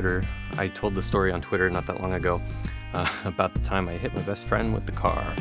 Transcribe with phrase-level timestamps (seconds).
[0.00, 0.26] Twitter,
[0.56, 2.40] I told the story on Twitter not that long ago
[2.94, 5.36] uh, about the time I hit my best friend with the car.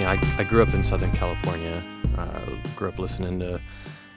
[0.00, 1.80] I, I grew up in Southern California.
[2.18, 2.40] Uh,
[2.74, 3.60] grew up listening to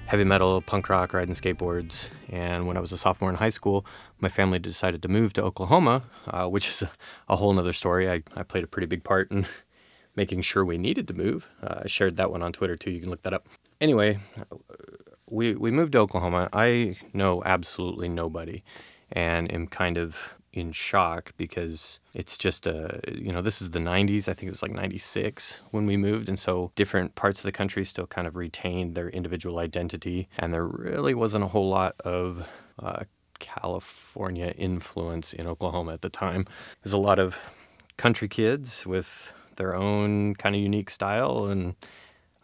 [0.07, 2.09] heavy metal, punk rock, riding skateboards.
[2.29, 3.85] And when I was a sophomore in high school,
[4.19, 6.89] my family decided to move to Oklahoma, uh, which is a,
[7.29, 8.09] a whole other story.
[8.09, 9.45] I, I played a pretty big part in
[10.17, 11.47] making sure we needed to move.
[11.63, 12.91] Uh, I shared that one on Twitter too.
[12.91, 13.47] You can look that up.
[13.79, 14.19] Anyway,
[15.29, 16.49] we, we moved to Oklahoma.
[16.51, 18.63] I know absolutely nobody
[19.11, 23.79] and am kind of in shock because it's just a you know this is the
[23.79, 27.43] 90s i think it was like 96 when we moved and so different parts of
[27.43, 31.69] the country still kind of retained their individual identity and there really wasn't a whole
[31.69, 32.47] lot of
[32.79, 33.03] uh,
[33.39, 36.45] california influence in oklahoma at the time
[36.81, 37.37] there's a lot of
[37.97, 41.75] country kids with their own kind of unique style and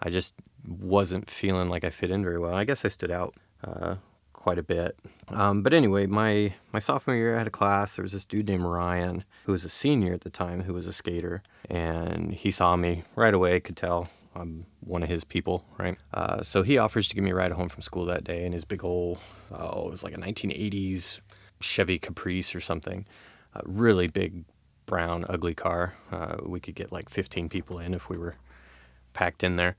[0.01, 0.33] i just
[0.67, 3.33] wasn't feeling like i fit in very well i guess i stood out
[3.63, 3.95] uh,
[4.43, 4.99] quite a bit.
[5.29, 7.95] Um, but anyway, my my sophomore year, I had a class.
[7.95, 10.85] There was this dude named Ryan who was a senior at the time, who was
[10.85, 13.61] a skater, and he saw me right away.
[13.61, 15.97] Could tell I'm one of his people, right?
[16.13, 18.51] Uh, so he offers to give me a ride home from school that day in
[18.51, 19.19] his big old,
[19.51, 21.21] oh, it was like a 1980s
[21.61, 23.05] Chevy Caprice or something,
[23.53, 24.43] a really big
[24.93, 25.95] brown ugly car.
[26.11, 28.35] Uh, we could get like 15 people in if we were
[29.13, 29.75] packed in there.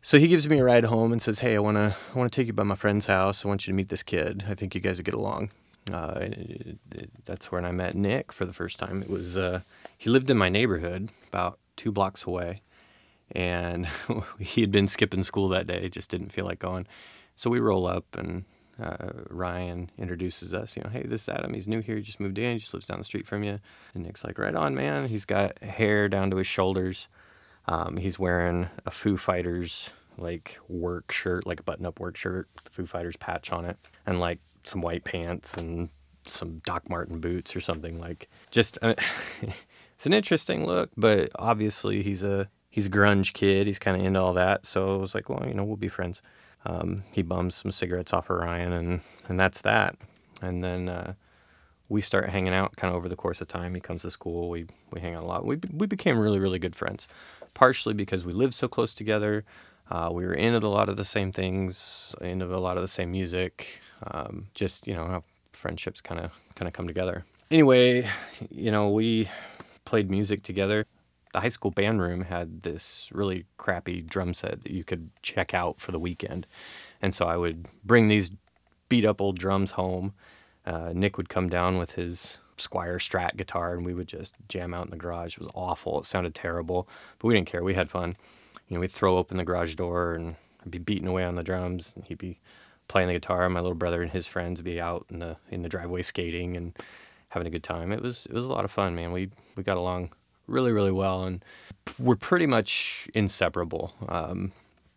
[0.00, 2.32] So he gives me a ride home and says, "Hey, I want to I want
[2.32, 3.44] to take you by my friend's house.
[3.44, 4.44] I want you to meet this kid.
[4.48, 5.52] I think you guys would get along."
[5.92, 9.00] Uh, it, it, that's when I met Nick for the first time.
[9.00, 9.60] It was uh,
[9.96, 12.62] he lived in my neighborhood about two blocks away,
[13.30, 13.86] and
[14.40, 15.88] he had been skipping school that day.
[15.88, 16.88] Just didn't feel like going.
[17.36, 18.44] So we roll up and
[18.80, 20.76] uh, Ryan introduces us.
[20.76, 21.54] You know, hey, this is Adam.
[21.54, 21.96] He's new here.
[21.96, 22.52] He just moved in.
[22.54, 23.58] He just lives down the street from you.
[23.94, 25.08] And Nick's like, right on, man.
[25.08, 27.08] He's got hair down to his shoulders.
[27.66, 32.86] Um, he's wearing a Foo Fighters like work shirt, like a button-up work shirt, Foo
[32.86, 35.88] Fighters patch on it, and like some white pants and
[36.24, 37.98] some Doc Martens boots or something.
[37.98, 38.94] Like, just uh,
[39.94, 43.66] it's an interesting look, but obviously he's a he's a grunge kid.
[43.66, 44.66] He's kind of into all that.
[44.66, 46.22] So I was like, well, you know, we'll be friends.
[46.64, 49.96] Um, he bums some cigarettes off of Ryan, and and that's that.
[50.40, 51.14] And then uh,
[51.88, 53.74] we start hanging out kind of over the course of time.
[53.74, 54.48] He comes to school.
[54.48, 55.44] We we hang out a lot.
[55.44, 57.08] We we became really really good friends
[57.54, 59.44] partially because we lived so close together.
[59.90, 62.88] Uh, we were into a lot of the same things, into a lot of the
[62.88, 63.80] same music.
[64.10, 65.22] Um, just you know how
[65.52, 67.24] friendships kind of kind of come together.
[67.50, 68.08] Anyway,
[68.50, 69.28] you know we
[69.84, 70.86] played music together.
[71.32, 75.54] The high school band room had this really crappy drum set that you could check
[75.54, 76.46] out for the weekend,
[77.00, 78.30] and so I would bring these
[78.88, 80.12] beat up old drums home.
[80.66, 84.74] Uh, Nick would come down with his Squier Strat guitar, and we would just jam
[84.74, 85.34] out in the garage.
[85.34, 85.98] It was awful.
[85.98, 86.88] It sounded terrible,
[87.18, 87.64] but we didn't care.
[87.64, 88.16] We had fun.
[88.68, 91.42] You know, we'd throw open the garage door, and I'd be beating away on the
[91.42, 92.38] drums, and he'd be
[92.88, 93.48] playing the guitar.
[93.48, 96.56] My little brother and his friends would be out in the in the driveway skating
[96.56, 96.76] and
[97.28, 97.92] having a good time.
[97.92, 99.12] It was it was a lot of fun, man.
[99.12, 100.10] We we got along
[100.46, 101.44] really really well, and
[101.98, 103.94] we're pretty much inseparable.
[104.08, 104.52] Um,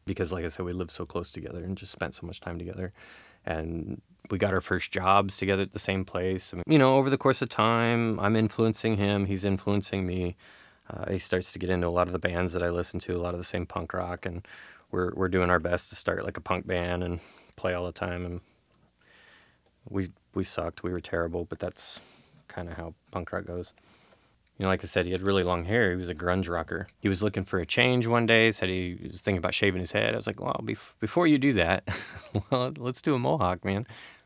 [0.05, 2.59] because, like I said, we lived so close together and just spent so much time
[2.59, 2.93] together,
[3.45, 6.53] and we got our first jobs together at the same place.
[6.53, 10.35] I mean, you know, over the course of time, I'm influencing him, he's influencing me.
[10.89, 13.15] Uh, he starts to get into a lot of the bands that I listen to,
[13.15, 14.47] a lot of the same punk rock, and
[14.91, 17.19] we're we're doing our best to start like a punk band and
[17.55, 18.25] play all the time.
[18.25, 18.41] And
[19.89, 21.99] we we sucked, we were terrible, but that's
[22.47, 23.73] kind of how punk rock goes.
[24.57, 25.91] You know, like I said, he had really long hair.
[25.91, 26.87] He was a grunge rocker.
[26.99, 28.51] He was looking for a change one day.
[28.51, 30.13] Said he was thinking about shaving his head.
[30.13, 31.87] I was like, well, bef- before you do that,
[32.49, 33.85] well, let's do a mohawk, man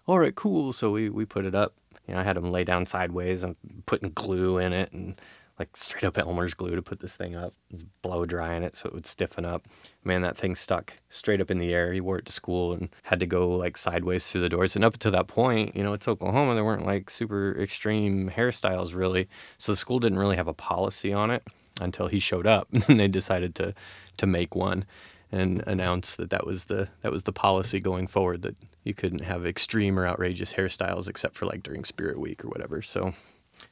[0.09, 0.73] all right, cool.
[0.73, 1.75] So we, we put it up.
[2.07, 3.55] You know, I had him lay down sideways and
[3.85, 5.21] putting glue in it and
[5.59, 7.53] like straight up Elmer's glue to put this thing up,
[8.01, 9.67] blow drying it so it would stiffen up.
[10.03, 11.91] Man, that thing stuck straight up in the air.
[11.91, 14.75] He wore it to school and had to go like sideways through the doors.
[14.75, 18.95] And up to that point, you know, it's Oklahoma, there weren't like super extreme hairstyles
[18.95, 19.27] really.
[19.57, 21.43] So the school didn't really have a policy on it
[21.81, 23.73] until he showed up and they decided to
[24.17, 24.85] to make one
[25.31, 29.23] and announce that that was the that was the policy going forward that you couldn't
[29.23, 32.81] have extreme or outrageous hairstyles except for like during Spirit Week or whatever.
[32.81, 33.13] So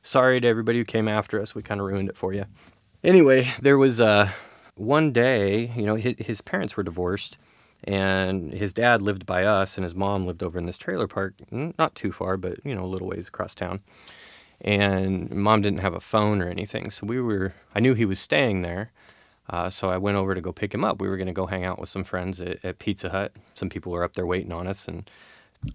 [0.02, 1.56] sorry to everybody who came after us.
[1.56, 2.46] We kind of ruined it for you.
[3.04, 4.32] Anyway, there was uh,
[4.76, 7.38] one day, you know, his, parents were divorced
[7.84, 11.36] and his dad lived by us and his mom lived over in this trailer park,
[11.52, 13.82] not too far, but you know, a little ways across town.
[14.62, 17.54] And mom didn't have a phone or anything, so we were.
[17.76, 18.92] I knew he was staying there,
[19.48, 21.00] uh, so I went over to go pick him up.
[21.00, 23.34] We were going to go hang out with some friends at, at, Pizza Hut.
[23.54, 25.08] Some people were up there waiting on us, and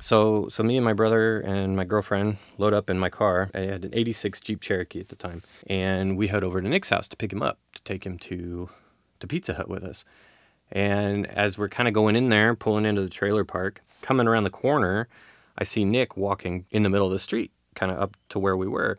[0.01, 3.51] So, so me and my brother and my girlfriend load up in my car.
[3.55, 5.43] I had an 86 Jeep Cherokee at the time.
[5.67, 8.69] And we head over to Nick's house to pick him up, to take him to,
[9.21, 10.05] to Pizza Hut with us.
[10.71, 14.45] And as we're kind of going in there, pulling into the trailer park, coming around
[14.45, 15.09] the corner,
[15.59, 18.57] I see Nick walking in the middle of the street, kind of up to where
[18.57, 18.99] we were.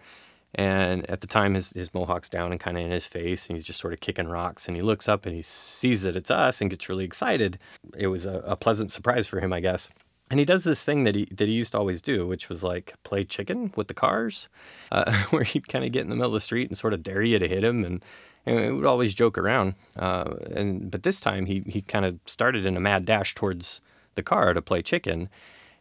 [0.55, 3.57] And at the time, his, his mohawk's down and kind of in his face, and
[3.57, 4.67] he's just sort of kicking rocks.
[4.67, 7.57] And he looks up and he sees that it's us and gets really excited.
[7.97, 9.89] It was a, a pleasant surprise for him, I guess.
[10.33, 12.63] And he does this thing that he that he used to always do, which was
[12.63, 14.50] like play chicken with the cars,
[14.91, 17.03] uh, where he'd kind of get in the middle of the street and sort of
[17.03, 18.03] dare you to hit him, and,
[18.44, 19.75] and it would always joke around.
[19.95, 23.80] Uh, and but this time he he kind of started in a mad dash towards
[24.15, 25.30] the car to play chicken,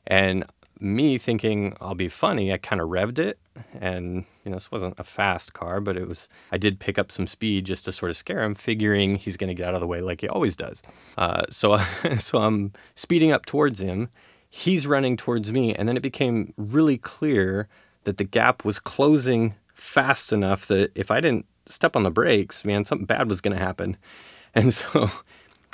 [0.07, 0.45] and
[0.79, 3.39] me thinking I'll be funny, I kind of revved it,
[3.81, 6.29] and you know this wasn't a fast car, but it was.
[6.51, 9.49] I did pick up some speed just to sort of scare him, figuring he's going
[9.49, 10.83] to get out of the way like he always does.
[11.17, 11.79] Uh, so
[12.19, 14.11] so I'm speeding up towards him.
[14.55, 17.69] He's running towards me, and then it became really clear
[18.05, 22.63] that the gap was closing fast enough that if I didn't step on the brakes,
[22.63, 23.97] man, something bad was going to happen.
[24.55, 25.11] And so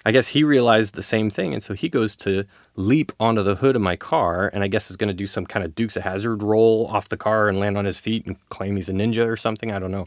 [0.06, 1.52] I guess he realized the same thing.
[1.52, 2.44] And so he goes to
[2.76, 5.44] leap onto the hood of my car and I guess is going to do some
[5.44, 8.36] kind of Dukes of Hazzard roll off the car and land on his feet and
[8.50, 9.72] claim he's a ninja or something.
[9.72, 10.06] I don't know.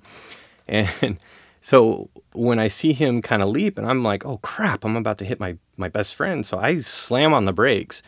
[1.01, 1.17] And
[1.59, 5.17] so when I see him kind of leap and I'm like, oh crap, I'm about
[5.17, 6.45] to hit my, my best friend.
[6.45, 8.01] So I slam on the brakes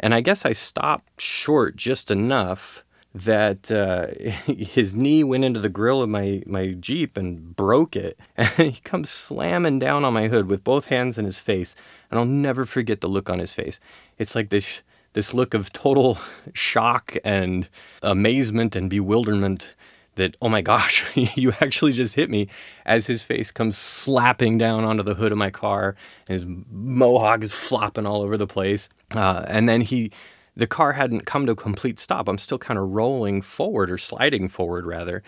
[0.00, 4.06] and I guess I stopped short just enough that uh,
[4.52, 8.18] his knee went into the grill of my, my Jeep and broke it.
[8.36, 11.76] And he comes slamming down on my hood with both hands in his face.
[12.10, 13.78] And I'll never forget the look on his face.
[14.18, 14.82] It's like this,
[15.12, 16.18] this look of total
[16.52, 17.68] shock and
[18.02, 19.76] amazement and bewilderment
[20.16, 21.04] that, oh my gosh,
[21.36, 22.48] you actually just hit me
[22.84, 25.96] as his face comes slapping down onto the hood of my car.
[26.28, 28.88] And his mohawk is flopping all over the place.
[29.12, 30.10] Uh, and then he
[30.56, 32.28] the car hadn't come to a complete stop.
[32.28, 35.22] I'm still kind of rolling forward or sliding forward rather.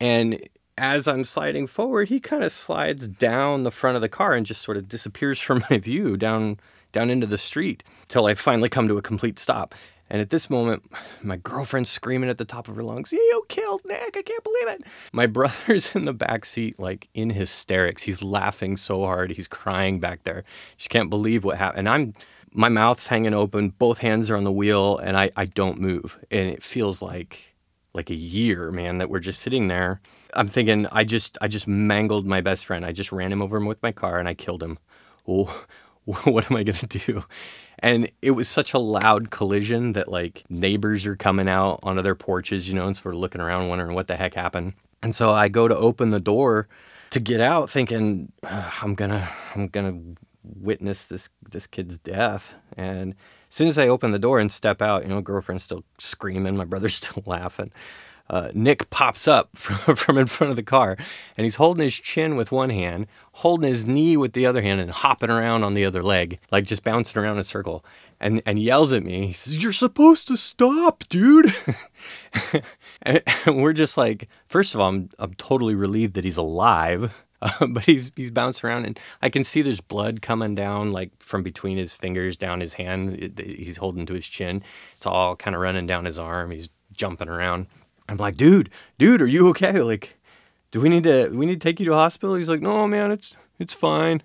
[0.00, 0.40] And
[0.78, 4.46] as I'm sliding forward, he kind of slides down the front of the car and
[4.46, 6.58] just sort of disappears from my view down
[6.92, 9.74] down into the street till I finally come to a complete stop.
[10.10, 10.82] And at this moment,
[11.22, 14.14] my girlfriend's screaming at the top of her lungs, You killed Nick.
[14.14, 14.82] I can't believe it.
[15.10, 18.02] My brother's in the back seat, like in hysterics.
[18.02, 19.30] He's laughing so hard.
[19.30, 20.44] He's crying back there.
[20.76, 21.78] She can't believe what happened.
[21.78, 22.14] And I'm
[22.52, 26.18] my mouth's hanging open, both hands are on the wheel, and I, I don't move.
[26.30, 27.54] And it feels like
[27.94, 30.00] like a year, man, that we're just sitting there.
[30.34, 32.84] I'm thinking I just I just mangled my best friend.
[32.84, 34.78] I just ran him over with my car and I killed him.
[35.28, 35.64] Oh,
[36.04, 37.24] what am I gonna do?
[37.78, 42.14] And it was such a loud collision that like neighbors are coming out onto their
[42.14, 44.74] porches, you know, and sort of looking around, wondering what the heck happened.
[45.02, 46.68] And so I go to open the door
[47.10, 48.32] to get out, thinking
[48.80, 49.98] I'm gonna I'm gonna
[50.44, 52.54] witness this this kid's death.
[52.76, 53.14] And
[53.48, 56.56] as soon as I open the door and step out, you know, girlfriend's still screaming,
[56.56, 57.72] my brother's still laughing.
[58.30, 60.96] Uh, Nick pops up from, from in front of the car
[61.36, 64.80] and he's holding his chin with one hand, holding his knee with the other hand,
[64.80, 67.84] and hopping around on the other leg, like just bouncing around in a circle,
[68.20, 69.26] and, and yells at me.
[69.26, 71.52] He says, You're supposed to stop, dude.
[73.02, 77.24] and, and we're just like, first of all, I'm, I'm totally relieved that he's alive
[77.42, 81.10] uh, but he's he's bouncing around, and I can see there's blood coming down like
[81.18, 83.14] from between his fingers down his hand.
[83.14, 84.62] It, he's holding to his chin.
[84.96, 86.52] It's all kind of running down his arm.
[86.52, 87.66] He's jumping around.
[88.08, 89.80] I'm like, dude, dude, are you okay?
[89.82, 90.16] Like,
[90.70, 92.36] do we need to we need to take you to hospital?
[92.36, 94.22] He's like, no, man, it's it's fine.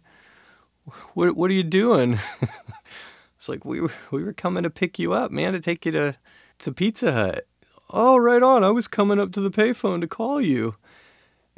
[1.13, 2.19] What what are you doing?
[3.37, 5.91] it's like we were we were coming to pick you up, man, to take you
[5.93, 6.15] to
[6.59, 7.47] to Pizza Hut.
[7.89, 8.65] Oh, right on.
[8.65, 10.75] I was coming up to the payphone to call you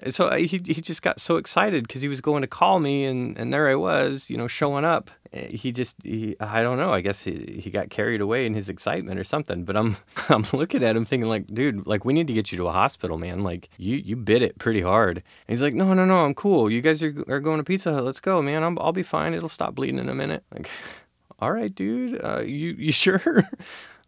[0.09, 3.37] so he he just got so excited because he was going to call me and
[3.37, 5.11] and there I was, you know, showing up.
[5.33, 6.91] Eh, he just he, I don't know.
[6.91, 9.63] I guess he, he got carried away in his excitement or something.
[9.63, 9.97] But I'm
[10.29, 12.71] I'm looking at him thinking like, dude, like we need to get you to a
[12.71, 13.43] hospital, man.
[13.43, 15.17] Like you you bit it pretty hard.
[15.17, 16.71] And he's like, no no no, I'm cool.
[16.71, 18.03] You guys are are going to Pizza Hut.
[18.03, 18.63] Let's go, man.
[18.63, 19.33] I'm, I'll be fine.
[19.33, 20.43] It'll stop bleeding in a minute.
[20.53, 20.69] Like,
[21.39, 22.19] all right, dude.
[22.23, 23.43] Uh, you you sure?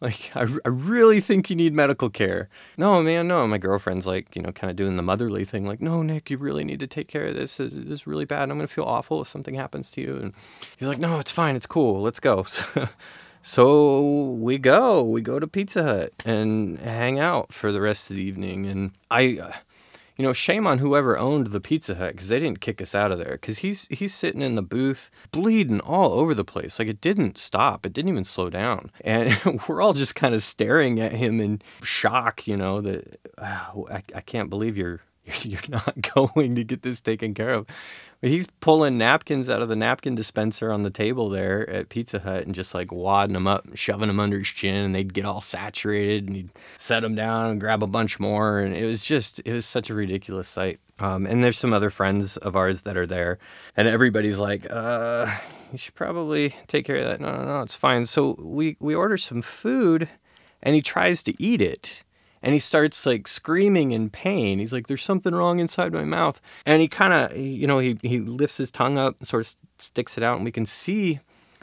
[0.01, 2.49] Like, I, I really think you need medical care.
[2.75, 3.47] No, man, no.
[3.47, 6.39] My girlfriend's like, you know, kind of doing the motherly thing, like, no, Nick, you
[6.39, 7.57] really need to take care of this.
[7.57, 8.49] This is really bad.
[8.49, 10.17] I'm going to feel awful if something happens to you.
[10.17, 10.33] And
[10.77, 11.55] he's like, no, it's fine.
[11.55, 12.01] It's cool.
[12.01, 12.45] Let's go.
[13.43, 15.03] So, we go.
[15.03, 18.67] We go to Pizza Hut and hang out for the rest of the evening.
[18.67, 19.39] And I.
[19.41, 19.53] Uh,
[20.17, 23.11] You know, shame on whoever owned the Pizza Hut because they didn't kick us out
[23.11, 23.33] of there.
[23.33, 26.79] Because he's he's sitting in the booth, bleeding all over the place.
[26.79, 27.85] Like it didn't stop.
[27.85, 28.91] It didn't even slow down.
[29.01, 32.47] And we're all just kind of staring at him in shock.
[32.47, 35.01] You know that oh, I, I can't believe you're
[35.43, 37.67] you're not going to get this taken care of.
[38.19, 42.19] But he's pulling napkins out of the napkin dispenser on the table there at Pizza
[42.19, 45.13] Hut and just like wadding them up, and shoving them under his chin, and they'd
[45.13, 48.85] get all saturated, and he'd set them down and grab a bunch more, and it
[48.85, 50.79] was just it was such a ridiculous sight.
[50.99, 53.39] Um, and there's some other friends of ours that are there,
[53.75, 55.25] and everybody's like, uh,
[55.71, 57.19] you should probably take care of that.
[57.19, 58.05] No, no, no, it's fine.
[58.05, 60.09] So we we order some food,
[60.61, 62.03] and he tries to eat it
[62.41, 64.59] and he starts like screaming in pain.
[64.59, 67.97] He's like, "There's something wrong inside my mouth," and he kind of, you know, he
[68.01, 71.19] he lifts his tongue up, and sort of sticks it out, and we can see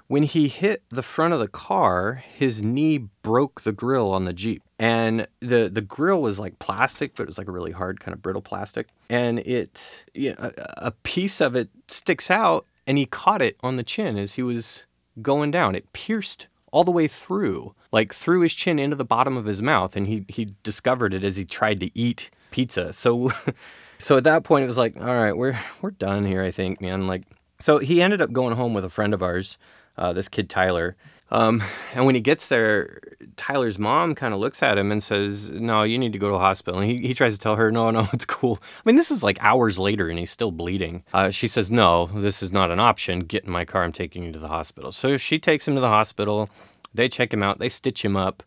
[0.08, 4.32] when he hit the front of the car, his knee broke the grill on the
[4.32, 4.62] Jeep.
[4.78, 8.14] And the, the grill was like plastic, but it was like a really hard kind
[8.14, 8.88] of brittle plastic.
[9.10, 13.56] And it, you know, a, a piece of it sticks out, and he caught it
[13.62, 14.86] on the chin as he was
[15.20, 15.74] going down.
[15.74, 19.62] It pierced all the way through, like through his chin into the bottom of his
[19.62, 22.92] mouth, and he he discovered it as he tried to eat pizza.
[22.92, 23.32] So,
[23.98, 26.42] so at that point, it was like, all right, we're we're done here.
[26.42, 27.06] I think, man.
[27.06, 27.22] Like,
[27.60, 29.58] so he ended up going home with a friend of ours,
[29.96, 30.96] uh, this kid Tyler.
[31.30, 31.62] Um,
[31.94, 33.00] and when he gets there,
[33.36, 36.36] Tyler's mom kind of looks at him and says, No, you need to go to
[36.36, 36.80] a hospital.
[36.80, 38.58] And he, he tries to tell her, No, no, it's cool.
[38.62, 41.04] I mean, this is like hours later and he's still bleeding.
[41.12, 43.20] Uh, she says, No, this is not an option.
[43.20, 43.84] Get in my car.
[43.84, 44.92] I'm taking you to the hospital.
[44.92, 46.48] So she takes him to the hospital.
[46.94, 47.58] They check him out.
[47.58, 48.42] They stitch him up.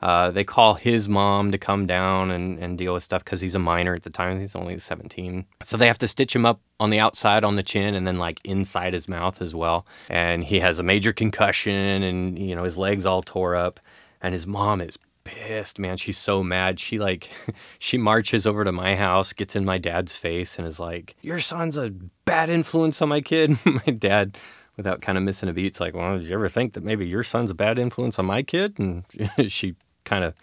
[0.00, 3.54] Uh, they call his mom to come down and, and deal with stuff because he's
[3.54, 4.38] a minor at the time.
[4.40, 5.46] He's only 17.
[5.62, 8.18] So they have to stitch him up on the outside on the chin and then
[8.18, 9.86] like inside his mouth as well.
[10.10, 13.80] And he has a major concussion and, you know, his legs all tore up.
[14.20, 15.98] And his mom is pissed, man.
[15.98, 16.80] She's so mad.
[16.80, 17.28] She like
[17.78, 21.40] she marches over to my house, gets in my dad's face and is like, "Your
[21.40, 21.90] son's a
[22.24, 24.38] bad influence on my kid." my dad
[24.76, 27.06] without kind of missing a beat, it's like, "Well, did you ever think that maybe
[27.06, 29.04] your son's a bad influence on my kid?" And
[29.48, 30.34] she kind of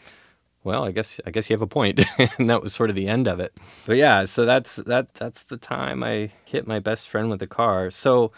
[0.63, 2.01] well, I guess I guess you have a point.
[2.37, 3.55] and that was sort of the end of it.
[3.85, 7.47] But yeah, so that's that that's the time I hit my best friend with the
[7.47, 7.91] car.
[7.91, 8.31] So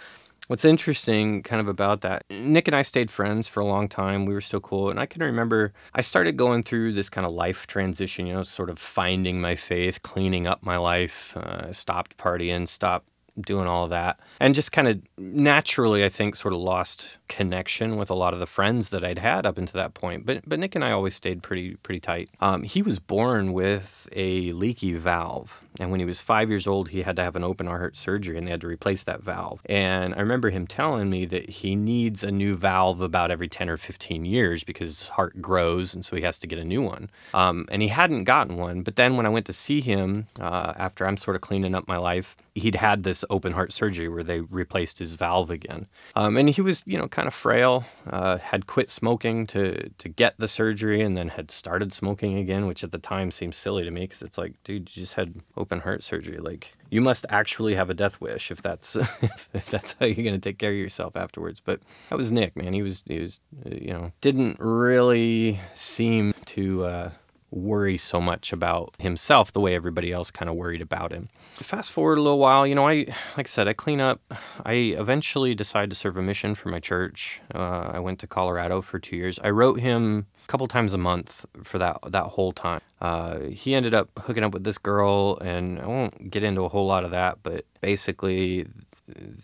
[0.48, 4.25] what's interesting kind of about that, Nick and I stayed friends for a long time.
[4.25, 7.34] We were still cool, and I can remember I started going through this kind of
[7.34, 12.18] life transition, you know, sort of finding my faith, cleaning up my life, uh, stopped
[12.18, 13.08] partying, stopped
[13.39, 14.20] doing all that.
[14.39, 18.39] And just kind of naturally, I think, sort of lost connection with a lot of
[18.39, 20.25] the friends that I'd had up until that point.
[20.25, 22.30] But but Nick and I always stayed pretty pretty tight.
[22.39, 25.64] Um, he was born with a leaky valve.
[25.79, 28.38] And when he was five years old, he had to have an open heart surgery
[28.38, 29.62] and they had to replace that valve.
[29.65, 33.70] And I remember him telling me that he needs a new valve about every 10
[33.70, 36.82] or 15 years because his heart grows and so he has to get a new
[36.82, 37.10] one.
[37.34, 38.82] Um, and he hadn't gotten one.
[38.82, 41.88] But then when I went to see him uh, after I'm sort of cleaning up
[41.88, 45.88] my life, he'd had this open heart surgery where they replaced his valve again.
[46.15, 50.10] Um, and he was, you know, kind of frail, uh, had quit smoking to, to
[50.10, 53.84] get the surgery and then had started smoking again, which at the time seemed silly
[53.84, 56.38] to me because it's like, dude, you just had open heart surgery.
[56.38, 58.95] Like, you must actually have a death wish if that's
[59.53, 61.60] if that's how you're going to take care of yourself afterwards.
[61.60, 62.74] But that was Nick, man.
[62.74, 67.10] He was he was you know didn't really seem to uh,
[67.50, 71.29] worry so much about himself the way everybody else kind of worried about him.
[71.55, 73.05] Fast forward a little while, you know, I
[73.38, 74.22] like I said, I clean up.
[74.63, 77.41] I eventually decide to serve a mission for my church.
[77.53, 79.39] Uh, I went to Colorado for two years.
[79.43, 82.81] I wrote him a couple times a month for that that whole time.
[83.05, 86.69] Uh, he ended up hooking up with this girl, and I won't get into a
[86.69, 88.65] whole lot of that, but basically,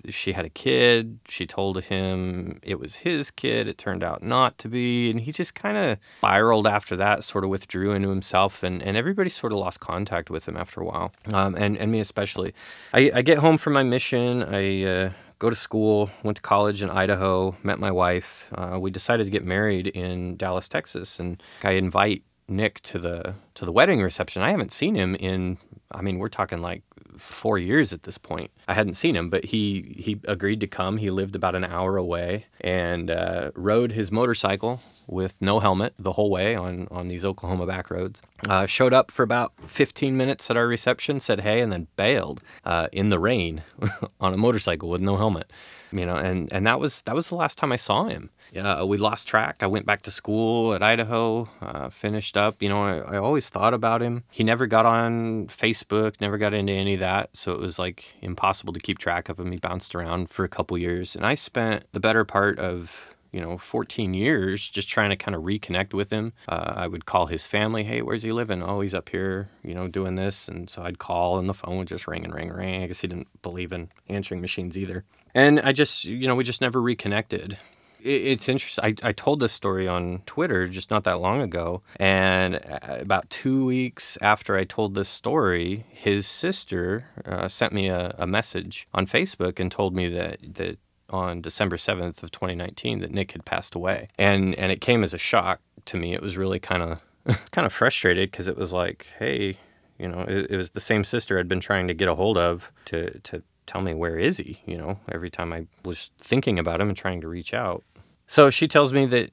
[0.09, 1.19] she had a kid.
[1.27, 3.67] She told him it was his kid.
[3.67, 7.23] It turned out not to be, and he just kind of spiraled after that.
[7.23, 10.81] Sort of withdrew into himself, and, and everybody sort of lost contact with him after
[10.81, 12.55] a while, um, and and me especially.
[12.95, 14.41] I, I get home from my mission.
[14.41, 18.47] I uh, go to school, went to college in Idaho, met my wife.
[18.55, 23.35] Uh, we decided to get married in Dallas, Texas, and I invite Nick to the
[23.55, 24.41] to the wedding reception.
[24.41, 25.57] I haven't seen him in
[25.93, 26.83] I mean, we're talking like
[27.17, 28.51] four years at this point.
[28.67, 30.97] I hadn't seen him, but he he agreed to come.
[30.97, 36.13] He lived about an hour away and uh, rode his motorcycle with no helmet the
[36.13, 38.21] whole way on on these Oklahoma back roads.
[38.47, 42.41] Uh, showed up for about 15 minutes at our reception, said hey, and then bailed
[42.65, 43.63] uh, in the rain
[44.19, 45.51] on a motorcycle with no helmet.
[45.91, 48.29] You know, and and that was that was the last time I saw him.
[48.51, 49.57] Yeah, we lost track.
[49.61, 52.61] I went back to school at Idaho, uh, finished up.
[52.61, 54.23] You know, I, I always thought about him.
[54.31, 57.35] He never got on Facebook, never got into any of that.
[57.35, 59.51] So it was like impossible to keep track of him.
[59.51, 61.15] He bounced around for a couple years.
[61.15, 65.35] And I spent the better part of you know 14 years just trying to kind
[65.35, 68.81] of reconnect with him uh, i would call his family hey where's he living oh
[68.81, 71.87] he's up here you know doing this and so i'd call and the phone would
[71.87, 75.05] just ring and ring and ring i guess he didn't believe in answering machines either
[75.33, 77.57] and i just you know we just never reconnected
[78.03, 78.83] It's interesting.
[78.83, 81.83] I, I told this story on Twitter just not that long ago.
[81.97, 87.89] And uh, about two weeks after I told this story, his sister uh, sent me
[87.89, 92.99] a, a message on Facebook and told me that, that on December 7th of 2019
[93.01, 94.07] that Nick had passed away.
[94.17, 96.13] And, and it came as a shock to me.
[96.13, 97.01] It was really kind of
[97.51, 99.57] kind of frustrated because it was like, hey,
[99.99, 102.37] you know, it, it was the same sister I'd been trying to get a hold
[102.37, 106.59] of to, to tell me where is he, you know, every time I was thinking
[106.59, 107.83] about him and trying to reach out.
[108.27, 109.31] So she tells me that,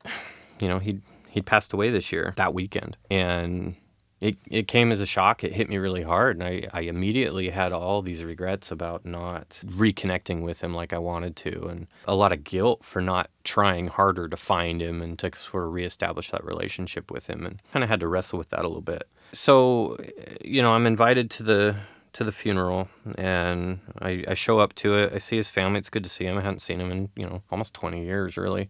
[0.60, 2.96] you know, he'd he'd passed away this year, that weekend.
[3.10, 3.74] And
[4.20, 5.42] it, it came as a shock.
[5.42, 6.36] It hit me really hard.
[6.36, 10.98] And I, I immediately had all these regrets about not reconnecting with him like I
[10.98, 15.18] wanted to, and a lot of guilt for not trying harder to find him and
[15.18, 17.44] to sort of reestablish that relationship with him.
[17.44, 19.08] And kind of had to wrestle with that a little bit.
[19.32, 19.96] So,
[20.44, 21.76] you know, I'm invited to the
[22.14, 25.12] to the funeral and I, I show up to it.
[25.12, 25.78] I see his family.
[25.78, 26.38] It's good to see him.
[26.38, 28.68] I hadn't seen him in, you know, almost 20 years, really.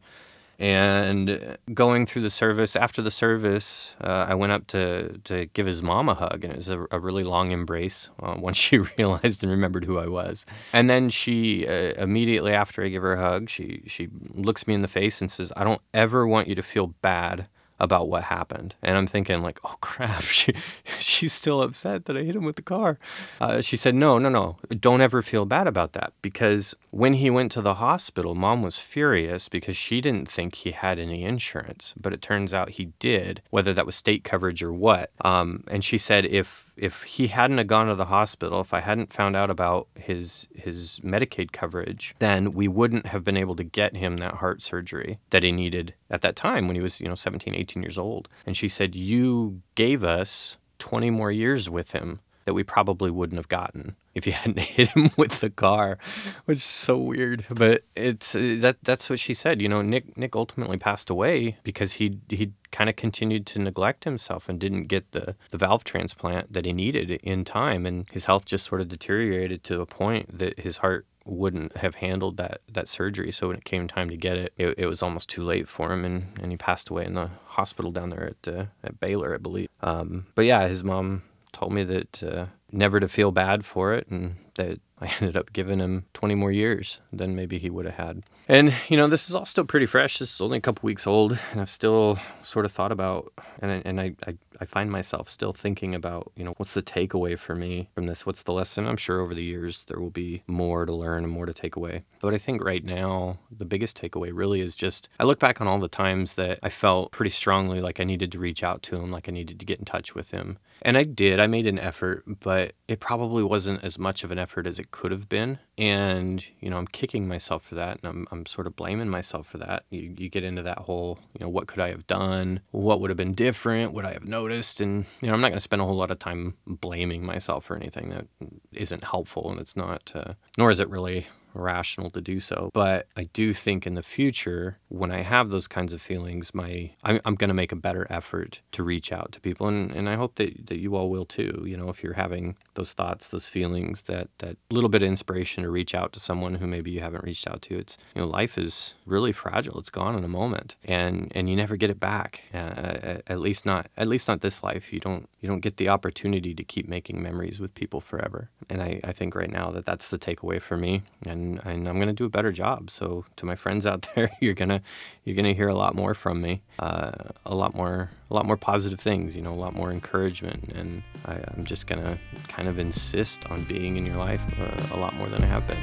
[0.61, 5.66] And going through the service, after the service, uh, I went up to, to give
[5.66, 8.78] his mom a hug, and it was a, a really long embrace uh, once she
[8.99, 10.47] realized and remembered who I was.
[10.73, 14.75] And then she, uh, immediately after I give her a hug, she, she looks me
[14.75, 17.47] in the face and says, I don't ever want you to feel bad
[17.80, 18.75] about what happened.
[18.82, 20.54] And I'm thinking like, oh crap, she
[20.99, 22.99] she's still upset that I hit him with the car.
[23.40, 27.30] Uh, she said, no, no, no, don't ever feel bad about that because when he
[27.30, 31.95] went to the hospital, mom was furious because she didn't think he had any insurance,
[32.00, 35.11] but it turns out he did, whether that was state coverage or what.
[35.25, 38.80] Um, and she said if if he hadn't have gone to the hospital, if I
[38.80, 43.64] hadn't found out about his his Medicaid coverage, then we wouldn't have been able to
[43.64, 47.09] get him that heart surgery that he needed at that time when he was, you
[47.09, 48.28] know, 17, 18 years old.
[48.47, 53.37] And she said, "You gave us 20 more years with him that we probably wouldn't
[53.38, 55.99] have gotten if you hadn't hit him with the car,
[56.47, 57.45] which is so weird.
[57.50, 59.61] But it's uh, that that's what she said.
[59.61, 64.05] You know, Nick Nick ultimately passed away because he he kind of continued to neglect
[64.05, 68.25] himself and didn't get the the valve transplant that he needed in time, and his
[68.25, 72.63] health just sort of deteriorated to a point that his heart wouldn't have handled that
[72.73, 73.30] that surgery.
[73.30, 75.93] So when it came time to get it, it, it was almost too late for
[75.93, 79.34] him, and, and he passed away in the hospital down there at uh, at Baylor,
[79.34, 79.69] I believe.
[79.82, 81.25] Um, but yeah, his mom
[81.58, 85.52] told me that uh, never to feel bad for it and that I ended up
[85.52, 88.23] giving him 20 more years than maybe he would have had.
[88.47, 90.18] And, you know, this is all still pretty fresh.
[90.18, 93.82] This is only a couple weeks old, and I've still sort of thought about, and,
[93.84, 97.54] and I, I, I find myself still thinking about, you know, what's the takeaway for
[97.54, 98.26] me from this?
[98.26, 98.86] What's the lesson?
[98.86, 101.76] I'm sure over the years there will be more to learn and more to take
[101.76, 102.04] away.
[102.21, 105.68] But I think right now, the biggest takeaway really is just I look back on
[105.68, 108.97] all the times that I felt pretty strongly like I needed to reach out to
[108.97, 110.58] him, like I needed to get in touch with him.
[110.82, 114.38] And I did, I made an effort, but it probably wasn't as much of an
[114.38, 115.58] effort as it could have been.
[115.76, 119.47] And, you know, I'm kicking myself for that and I'm, I'm sort of blaming myself
[119.47, 119.84] for that.
[119.90, 122.60] You, you get into that whole, you know, what could I have done?
[122.71, 123.92] What would have been different?
[123.92, 124.48] Would I have noticed?
[124.80, 127.65] And, you know, I'm not going to spend a whole lot of time blaming myself
[127.65, 128.26] for anything that
[128.73, 131.26] isn't helpful and it's not, uh, nor is it really
[131.60, 132.71] rational to do so.
[132.73, 136.92] But I do think in the future, when I have those kinds of feelings, my
[137.04, 140.08] I'm, I'm going to make a better effort to reach out to people, and, and
[140.08, 141.64] I hope that, that you all will too.
[141.66, 145.62] You know, if you're having those thoughts, those feelings, that that little bit of inspiration
[145.62, 147.78] to reach out to someone who maybe you haven't reached out to.
[147.78, 149.78] It's you know, life is really fragile.
[149.78, 152.42] It's gone in a moment, and and you never get it back.
[152.52, 154.92] Uh, at least not at least not this life.
[154.92, 158.50] You don't you don't get the opportunity to keep making memories with people forever.
[158.71, 161.02] And I, I think right now that that's the takeaway for me.
[161.25, 162.91] And and, I'm going to do a better job.
[162.91, 164.83] So to my friends out there, you're gonna
[165.25, 167.13] you're gonna hear a lot more from me, uh,
[167.47, 171.02] a lot more a lot more positive things, you know, a lot more encouragement, and
[171.25, 175.15] I, am just gonna kind of insist on being in your life uh, a lot
[175.15, 175.83] more than I have been.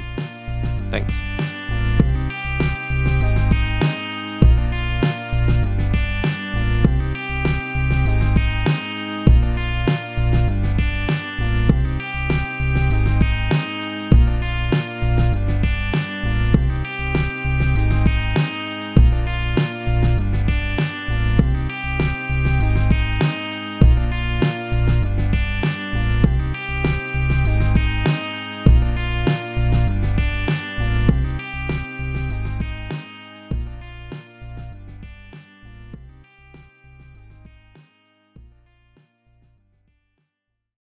[0.90, 1.55] Thanks.